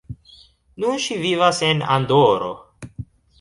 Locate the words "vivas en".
1.25-1.85